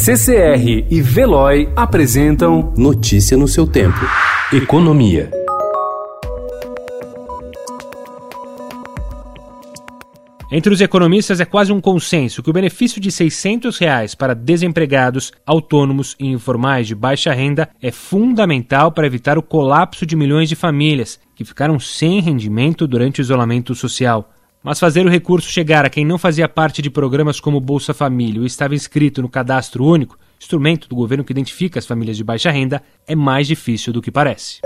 CCR 0.00 0.86
e 0.88 1.02
Veloy 1.02 1.68
apresentam 1.74 2.72
Notícia 2.76 3.36
no 3.36 3.48
seu 3.48 3.66
tempo. 3.66 3.98
Economia. 4.52 5.28
Entre 10.52 10.72
os 10.72 10.80
economistas 10.80 11.40
é 11.40 11.44
quase 11.44 11.72
um 11.72 11.80
consenso 11.80 12.44
que 12.44 12.48
o 12.48 12.52
benefício 12.52 13.00
de 13.00 13.10
600 13.10 13.76
reais 13.76 14.14
para 14.14 14.36
desempregados, 14.36 15.32
autônomos 15.44 16.14
e 16.20 16.28
informais 16.28 16.86
de 16.86 16.94
baixa 16.94 17.32
renda 17.32 17.68
é 17.82 17.90
fundamental 17.90 18.92
para 18.92 19.06
evitar 19.06 19.36
o 19.36 19.42
colapso 19.42 20.06
de 20.06 20.14
milhões 20.14 20.48
de 20.48 20.54
famílias 20.54 21.18
que 21.34 21.44
ficaram 21.44 21.78
sem 21.80 22.20
rendimento 22.20 22.86
durante 22.86 23.20
o 23.20 23.22
isolamento 23.22 23.74
social. 23.74 24.30
Mas 24.62 24.80
fazer 24.80 25.06
o 25.06 25.10
recurso 25.10 25.48
chegar 25.48 25.84
a 25.84 25.90
quem 25.90 26.04
não 26.04 26.18
fazia 26.18 26.48
parte 26.48 26.82
de 26.82 26.90
programas 26.90 27.40
como 27.40 27.60
Bolsa 27.60 27.94
Família 27.94 28.40
ou 28.40 28.46
estava 28.46 28.74
inscrito 28.74 29.22
no 29.22 29.28
Cadastro 29.28 29.84
Único, 29.84 30.18
instrumento 30.38 30.88
do 30.88 30.96
governo 30.96 31.24
que 31.24 31.32
identifica 31.32 31.78
as 31.78 31.86
famílias 31.86 32.16
de 32.16 32.24
baixa 32.24 32.50
renda, 32.50 32.82
é 33.06 33.14
mais 33.14 33.46
difícil 33.46 33.92
do 33.92 34.02
que 34.02 34.10
parece. 34.10 34.60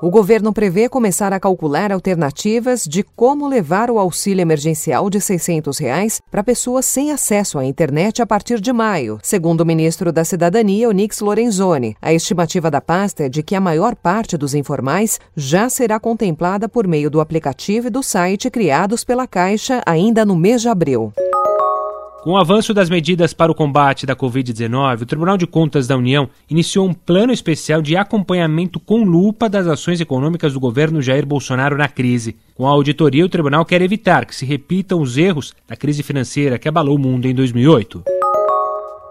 O 0.00 0.10
governo 0.10 0.52
prevê 0.52 0.88
começar 0.88 1.32
a 1.32 1.40
calcular 1.40 1.90
alternativas 1.90 2.84
de 2.84 3.02
como 3.02 3.48
levar 3.48 3.90
o 3.90 3.98
auxílio 3.98 4.40
emergencial 4.40 5.10
de 5.10 5.20
600 5.20 5.76
reais 5.78 6.20
para 6.30 6.44
pessoas 6.44 6.86
sem 6.86 7.10
acesso 7.10 7.58
à 7.58 7.64
internet 7.64 8.22
a 8.22 8.26
partir 8.26 8.60
de 8.60 8.72
maio, 8.72 9.18
segundo 9.24 9.62
o 9.62 9.66
ministro 9.66 10.12
da 10.12 10.24
Cidadania, 10.24 10.88
Onix 10.88 11.18
Lorenzoni. 11.18 11.96
A 12.00 12.14
estimativa 12.14 12.70
da 12.70 12.80
pasta 12.80 13.24
é 13.24 13.28
de 13.28 13.42
que 13.42 13.56
a 13.56 13.60
maior 13.60 13.96
parte 13.96 14.36
dos 14.36 14.54
informais 14.54 15.18
já 15.36 15.68
será 15.68 15.98
contemplada 15.98 16.68
por 16.68 16.86
meio 16.86 17.10
do 17.10 17.20
aplicativo 17.20 17.88
e 17.88 17.90
do 17.90 18.00
site 18.00 18.48
criados 18.50 19.02
pela 19.02 19.26
Caixa 19.26 19.82
ainda 19.84 20.24
no 20.24 20.36
mês 20.36 20.62
de 20.62 20.68
abril. 20.68 21.12
Com 22.22 22.32
o 22.32 22.36
avanço 22.36 22.74
das 22.74 22.90
medidas 22.90 23.32
para 23.32 23.52
o 23.52 23.54
combate 23.54 24.04
da 24.04 24.16
Covid-19, 24.16 25.02
o 25.02 25.06
Tribunal 25.06 25.36
de 25.38 25.46
Contas 25.46 25.86
da 25.86 25.96
União 25.96 26.28
iniciou 26.50 26.86
um 26.86 26.92
plano 26.92 27.32
especial 27.32 27.80
de 27.80 27.96
acompanhamento 27.96 28.80
com 28.80 29.04
lupa 29.04 29.48
das 29.48 29.68
ações 29.68 30.00
econômicas 30.00 30.52
do 30.52 30.60
governo 30.60 31.00
Jair 31.00 31.24
Bolsonaro 31.24 31.78
na 31.78 31.88
crise. 31.88 32.34
Com 32.56 32.66
a 32.66 32.70
auditoria, 32.70 33.24
o 33.24 33.28
tribunal 33.28 33.64
quer 33.64 33.80
evitar 33.82 34.26
que 34.26 34.34
se 34.34 34.44
repitam 34.44 35.00
os 35.00 35.16
erros 35.16 35.54
da 35.66 35.76
crise 35.76 36.02
financeira 36.02 36.58
que 36.58 36.68
abalou 36.68 36.96
o 36.96 36.98
mundo 36.98 37.26
em 37.26 37.34
2008. 37.34 38.17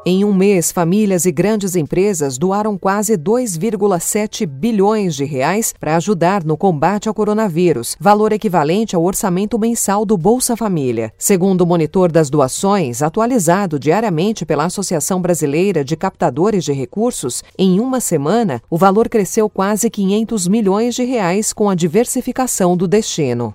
Em 0.09 0.23
um 0.23 0.33
mês, 0.33 0.71
famílias 0.71 1.25
e 1.25 1.33
grandes 1.33 1.75
empresas 1.75 2.37
doaram 2.37 2.77
quase 2.77 3.17
2,7 3.17 4.45
bilhões 4.45 5.13
de 5.13 5.25
reais 5.25 5.73
para 5.77 5.97
ajudar 5.97 6.45
no 6.45 6.55
combate 6.55 7.09
ao 7.09 7.13
coronavírus, 7.13 7.97
valor 7.99 8.31
equivalente 8.31 8.95
ao 8.95 9.03
orçamento 9.03 9.59
mensal 9.59 10.05
do 10.05 10.15
Bolsa 10.15 10.55
Família. 10.55 11.11
Segundo 11.17 11.59
o 11.59 11.67
monitor 11.67 12.09
das 12.09 12.29
doações, 12.29 13.01
atualizado 13.01 13.77
diariamente 13.77 14.45
pela 14.45 14.63
Associação 14.63 15.21
Brasileira 15.21 15.83
de 15.83 15.97
Captadores 15.97 16.63
de 16.63 16.71
Recursos, 16.71 17.43
em 17.59 17.81
uma 17.81 17.99
semana, 17.99 18.61
o 18.69 18.77
valor 18.77 19.09
cresceu 19.09 19.49
quase 19.49 19.89
500 19.89 20.47
milhões 20.47 20.95
de 20.95 21.03
reais 21.03 21.51
com 21.51 21.69
a 21.69 21.75
diversificação 21.75 22.77
do 22.77 22.87
destino. 22.87 23.51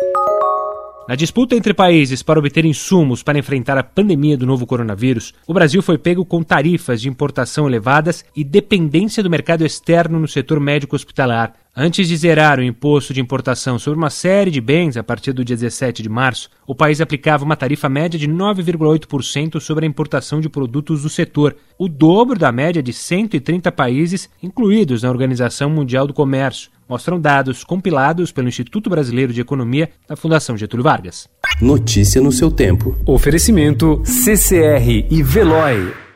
Na 1.08 1.16
disputa 1.16 1.56
entre 1.56 1.74
países 1.74 2.22
para 2.22 2.38
obter 2.38 2.64
insumos 2.64 3.24
para 3.24 3.38
enfrentar 3.38 3.76
a 3.76 3.82
pandemia 3.82 4.36
do 4.36 4.46
novo 4.46 4.64
coronavírus, 4.64 5.34
o 5.48 5.52
Brasil 5.52 5.82
foi 5.82 5.98
pego 5.98 6.24
com 6.24 6.44
tarifas 6.44 7.00
de 7.00 7.08
importação 7.08 7.66
elevadas 7.66 8.24
e 8.36 8.44
dependência 8.44 9.20
do 9.20 9.28
mercado 9.28 9.66
externo 9.66 10.20
no 10.20 10.28
setor 10.28 10.60
médico 10.60 10.94
hospitalar. 10.94 11.54
Antes 11.74 12.06
de 12.06 12.14
zerar 12.18 12.58
o 12.58 12.62
imposto 12.62 13.14
de 13.14 13.20
importação 13.22 13.78
sobre 13.78 13.96
uma 13.96 14.10
série 14.10 14.50
de 14.50 14.60
bens 14.60 14.98
a 14.98 15.02
partir 15.02 15.32
do 15.32 15.42
dia 15.42 15.56
17 15.56 16.02
de 16.02 16.08
março, 16.08 16.50
o 16.66 16.74
país 16.74 17.00
aplicava 17.00 17.46
uma 17.46 17.56
tarifa 17.56 17.88
média 17.88 18.20
de 18.20 18.28
9,8% 18.28 19.58
sobre 19.58 19.86
a 19.86 19.88
importação 19.88 20.38
de 20.38 20.50
produtos 20.50 21.00
do 21.00 21.08
setor, 21.08 21.56
o 21.78 21.88
dobro 21.88 22.38
da 22.38 22.52
média 22.52 22.82
de 22.82 22.92
130 22.92 23.72
países 23.72 24.28
incluídos 24.42 25.02
na 25.02 25.08
Organização 25.08 25.70
Mundial 25.70 26.06
do 26.06 26.12
Comércio 26.12 26.70
mostram 26.86 27.18
dados 27.18 27.64
compilados 27.64 28.30
pelo 28.30 28.48
Instituto 28.48 28.90
Brasileiro 28.90 29.32
de 29.32 29.40
Economia 29.40 29.88
da 30.06 30.14
Fundação 30.14 30.58
Getúlio 30.58 30.84
Vargas. 30.84 31.26
Notícia 31.58 32.20
no 32.20 32.32
seu 32.32 32.50
tempo. 32.50 32.98
Oferecimento 33.06 34.02
CCR 34.04 35.06
e 35.10 35.22
Veloy. 35.22 36.11